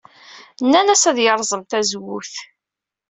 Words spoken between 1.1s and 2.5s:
yerẓem tazewwut.